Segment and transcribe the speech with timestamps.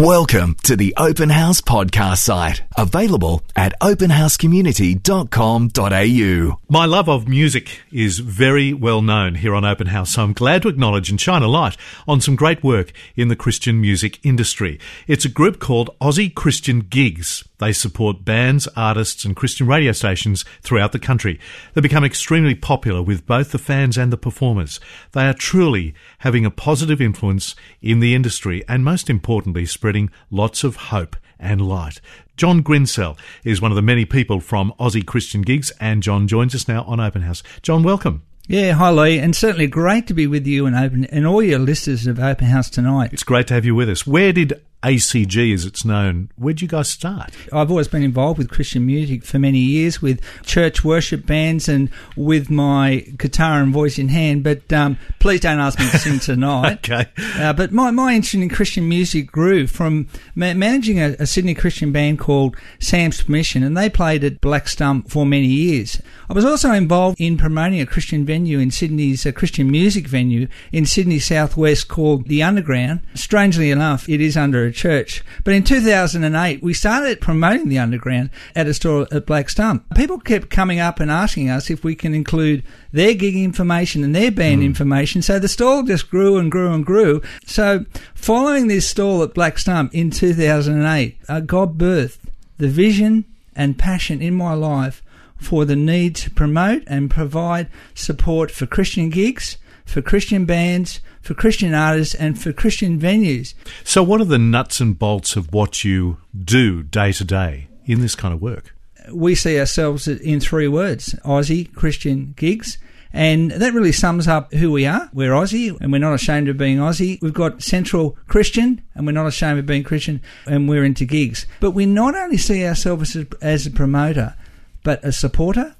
[0.00, 6.58] Welcome to the Open House podcast site, available at openhousecommunity.com.au.
[6.70, 10.62] My love of music is very well known here on Open House, so I'm glad
[10.62, 11.76] to acknowledge and shine a light
[12.08, 14.80] on some great work in the Christian music industry.
[15.06, 17.44] It's a group called Aussie Christian Gigs.
[17.60, 21.38] They support bands, artists, and Christian radio stations throughout the country.
[21.74, 24.80] They become extremely popular with both the fans and the performers.
[25.12, 30.64] They are truly having a positive influence in the industry and, most importantly, spreading lots
[30.64, 32.00] of hope and light.
[32.38, 36.54] John Grinsell is one of the many people from Aussie Christian Gigs, and John joins
[36.54, 37.42] us now on Open House.
[37.60, 38.22] John, welcome.
[38.48, 41.58] Yeah, hi Lee, and certainly great to be with you and open and all your
[41.58, 43.12] listeners of Open House tonight.
[43.12, 44.06] It's great to have you with us.
[44.06, 46.30] Where did ACG, as it's known.
[46.36, 47.34] Where'd you guys start?
[47.52, 51.90] I've always been involved with Christian music for many years, with church worship bands and
[52.16, 54.42] with my guitar and voice in hand.
[54.42, 56.78] But um, please don't ask me to sing tonight.
[56.90, 57.10] okay.
[57.34, 61.54] Uh, but my, my interest in Christian music grew from ma- managing a, a, Sydney
[61.54, 66.00] Christian band called Sam's Permission, and they played at Black Stump for many years.
[66.28, 70.48] I was also involved in promoting a Christian venue in Sydney's a Christian music venue
[70.72, 73.00] in Sydney Southwest called The Underground.
[73.14, 75.22] Strangely enough, it is under church.
[75.44, 79.84] But in 2008, we started promoting the underground at a store at Black Stump.
[79.94, 82.62] People kept coming up and asking us if we can include
[82.92, 84.66] their gig information and their band mm.
[84.66, 85.22] information.
[85.22, 87.22] So the stall just grew and grew and grew.
[87.44, 92.18] So following this stall at Black Stump in 2008, uh, God birthed
[92.58, 93.24] the vision
[93.56, 95.02] and passion in my life
[95.40, 99.56] for the need to promote and provide support for Christian gigs,
[99.90, 103.54] for Christian bands, for Christian artists and for Christian venues.
[103.82, 108.00] So, what are the nuts and bolts of what you do day to day in
[108.00, 108.74] this kind of work?
[109.12, 112.78] We see ourselves in three words Aussie Christian gigs.
[113.12, 115.10] And that really sums up who we are.
[115.12, 117.20] We're Aussie and we're not ashamed of being Aussie.
[117.20, 121.44] We've got Central Christian and we're not ashamed of being Christian and we're into gigs.
[121.58, 124.36] But we not only see ourselves as, as a promoter,
[124.84, 125.74] but a supporter,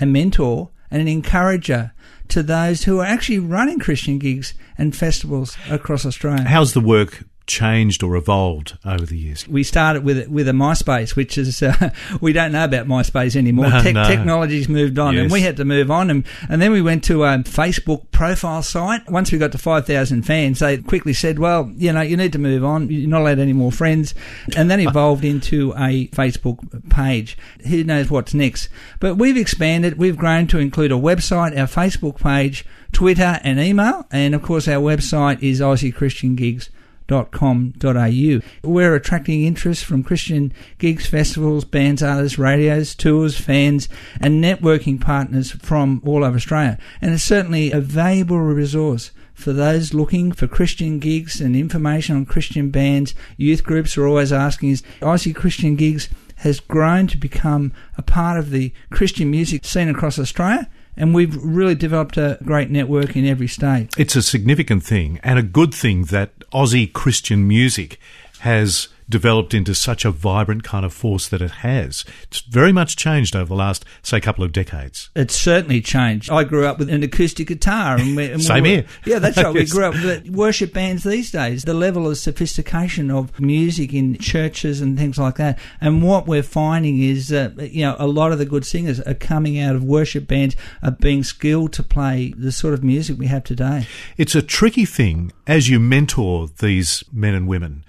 [0.00, 1.92] a mentor, and an encourager
[2.28, 6.44] to those who are actually running Christian gigs and festivals across Australia.
[6.44, 9.46] How's the work changed or evolved over the years?
[9.46, 11.90] We started with with a MySpace, which is uh,
[12.20, 13.70] we don't know about MySpace anymore.
[13.70, 14.04] No, Te- no.
[14.06, 15.22] Technology's moved on, yes.
[15.22, 18.62] and we had to move on, and, and then we went to a Facebook profile
[18.62, 19.08] site.
[19.10, 22.32] Once we got to five thousand fans, they quickly said, "Well, you know, you need
[22.32, 22.90] to move on.
[22.90, 24.14] You're not allowed any more friends,"
[24.56, 27.36] and then evolved into a Facebook page.
[27.68, 28.68] Who knows what's next?
[29.00, 29.98] But we've expanded.
[29.98, 32.64] We've grown to include a website, our Facebook page.
[32.92, 36.70] Twitter and email, and of course our website is Aussie Christian Gigs
[37.08, 38.40] com.au.
[38.62, 43.88] We're attracting interest from Christian gigs, festivals, bands, artists, radios, tours, fans,
[44.20, 46.78] and networking partners from all over Australia.
[47.00, 52.24] And it's certainly a valuable resource for those looking for Christian gigs and information on
[52.24, 53.14] Christian bands.
[53.36, 58.38] Youth groups are always asking is Aussie Christian gigs has grown to become a part
[58.38, 63.26] of the Christian music scene across Australia and we've really developed a great network in
[63.26, 63.88] every state.
[63.96, 67.98] It's a significant thing and a good thing that Aussie Christian music
[68.40, 72.04] has developed into such a vibrant kind of force that it has.
[72.22, 75.10] It's very much changed over the last, say, couple of decades.
[75.14, 76.30] It's certainly changed.
[76.30, 77.96] I grew up with an acoustic guitar.
[77.96, 78.86] And we, and Same we were, here.
[79.04, 79.52] Yeah, that's right.
[79.52, 81.64] We grew up with worship bands these days.
[81.64, 85.58] The level of sophistication of music in churches and things like that.
[85.80, 89.14] And what we're finding is that, you know, a lot of the good singers are
[89.14, 93.26] coming out of worship bands, are being skilled to play the sort of music we
[93.26, 93.86] have today.
[94.16, 97.84] It's a tricky thing as you mentor these men and women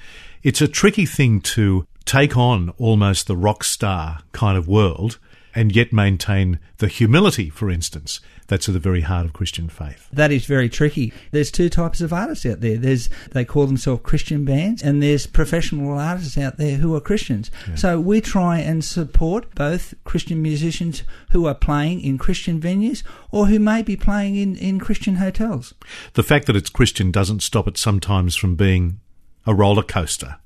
[0.45, 5.19] it's a tricky thing to take on almost the rock star kind of world
[5.55, 10.07] and yet maintain the humility, for instance, that's at the very heart of Christian faith.
[10.11, 11.13] That is very tricky.
[11.31, 12.77] There's two types of artists out there.
[12.77, 17.49] There's they call themselves Christian bands, and there's professional artists out there who are Christians.
[17.69, 17.75] Yeah.
[17.75, 23.01] So we try and support both Christian musicians who are playing in Christian venues
[23.31, 25.73] or who may be playing in, in Christian hotels.
[26.13, 28.99] The fact that it's Christian doesn't stop it sometimes from being
[29.47, 30.37] a roller coaster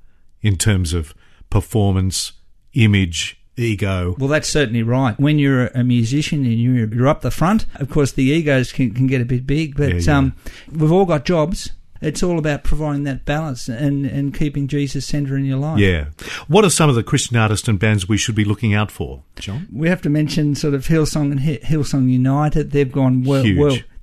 [0.42, 1.14] in terms of
[1.50, 2.34] performance,
[2.74, 4.16] image, ego.
[4.18, 5.20] Well, that's certainly right.
[5.20, 8.94] When you're a musician and you're, you're up the front, of course, the egos can,
[8.94, 10.18] can get a bit big, but yeah, yeah.
[10.18, 10.36] Um,
[10.72, 11.72] we've all got jobs.
[12.02, 15.80] It's all about providing that balance and, and keeping Jesus centre in your life.
[15.80, 16.06] Yeah.
[16.48, 19.24] What are some of the Christian artists and bands we should be looking out for,
[19.38, 19.68] John?
[19.70, 22.72] We have to mention sort of Hillsong and Hillsong United.
[22.72, 23.44] They've gone well,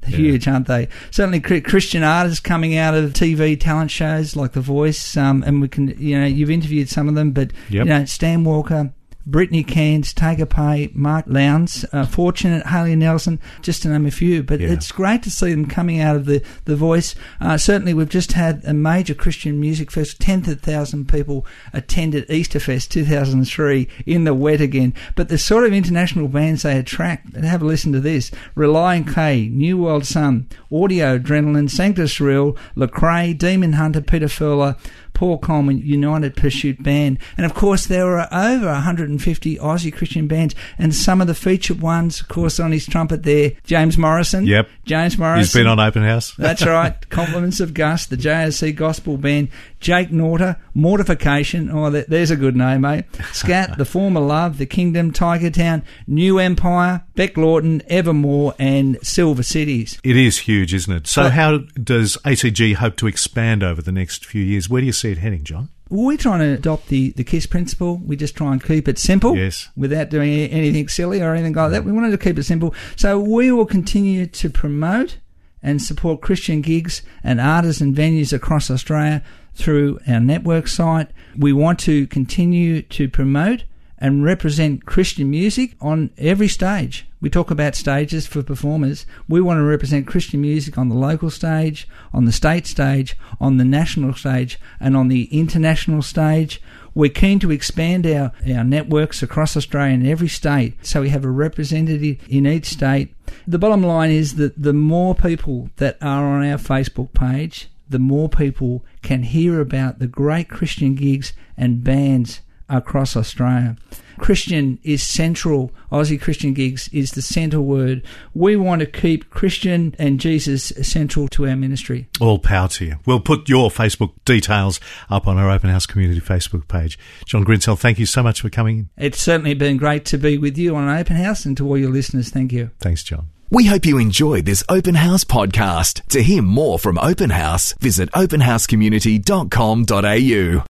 [0.09, 0.49] Huge.
[0.49, 0.89] aren't they?
[1.11, 5.69] Certainly, Christian artists coming out of TV talent shows like The Voice, um, and we
[5.69, 7.87] can, you know, you've interviewed some of them, but yep.
[7.87, 8.93] you know, Stan Walker,
[9.27, 14.43] Brittany Cairns, Taker Pay, Mark Lowndes, uh, Fortunate, Haley Nelson, just to name a few.
[14.43, 14.69] But yeah.
[14.69, 17.17] it's great to see them coming out of the, the voice.
[17.41, 20.21] Uh, certainly, we've just had a major Christian music fest.
[20.21, 24.95] 10,000 people attended Easterfest 2003 in the wet again.
[25.17, 29.51] But the sort of international bands they attract, have a listen to this Relient K,
[29.53, 34.79] Newworldson, Audio Adrenaline, Sanctus Real, Lecrae, Demon Hunter, Peter Furler,
[35.17, 37.19] Paul Colman United Pursuit Band.
[37.39, 41.81] And of course, there were over 150 Aussie Christian bands, and some of the featured
[41.81, 44.45] ones, of course, on his trumpet there, James Morrison.
[44.45, 44.69] Yep.
[44.85, 45.41] James Morrison.
[45.41, 46.35] He's been on Open House.
[46.35, 47.09] That's right.
[47.09, 49.49] Compliments of Gus, the JSC Gospel Band,
[49.81, 51.71] Jake Norter, Mortification.
[51.71, 53.07] Oh, there's a good name, mate.
[53.33, 59.43] Scat, The Former Love, The Kingdom, Tiger Town, New Empire, Bec Laughton, Evermore, and Silver
[59.43, 59.99] Cities.
[60.05, 61.07] It is huge, isn't it?
[61.07, 64.69] So, but, how does ACG hope to expand over the next few years?
[64.69, 65.71] Where do you see it heading, John?
[65.89, 67.97] We're trying to adopt the, the KISS principle.
[68.05, 69.37] We just try and keep it simple.
[69.37, 69.69] Yes.
[69.77, 71.85] Without doing anything silly or anything like that.
[71.85, 72.75] We wanted to keep it simple.
[72.97, 75.19] So we will continue to promote
[75.63, 79.23] and support Christian gigs and artists and venues across Australia
[79.55, 81.09] through our network site.
[81.37, 83.65] We want to continue to promote
[83.99, 87.07] and represent Christian music on every stage.
[87.21, 89.07] We talk about stages for performers.
[89.29, 93.57] We want to represent Christian music on the local stage, on the state stage, on
[93.57, 96.61] the national stage, and on the international stage.
[96.95, 101.25] We're keen to expand our, our networks across Australia in every state so we have
[101.25, 103.15] a representative in each state.
[103.47, 107.99] The bottom line is that the more people that are on our Facebook page, the
[107.99, 113.77] more people can hear about the great Christian gigs and bands across Australia.
[114.19, 115.73] Christian is central.
[115.93, 118.03] Aussie Christian Gigs is the centre word.
[118.35, 122.09] We want to keep Christian and Jesus central to our ministry.
[122.21, 122.97] All power to you.
[123.05, 124.81] We'll put your Facebook details
[125.11, 126.99] up on our Open House Community Facebook page.
[127.27, 130.59] John Grinsell, thank you so much for coming It's certainly been great to be with
[130.59, 132.31] you on Open House and to all your listeners.
[132.31, 132.71] Thank you.
[132.81, 133.29] Thanks, John.
[133.49, 136.05] We hope you enjoyed this Open House podcast.
[136.09, 140.65] To hear more from Open House, visit openhousecommunity.com.au.